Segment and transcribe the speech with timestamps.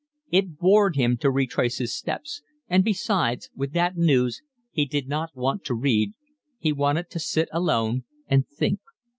[0.31, 5.29] It bored him to retrace his steps; and besides, with that news, he did not
[5.35, 6.15] want to read,
[6.57, 8.79] he wanted to sit alone and think.